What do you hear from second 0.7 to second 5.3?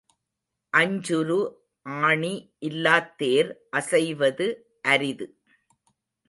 அஞ்சுரு ஆணி இல்லாத் தேர் அசைவது அரிது.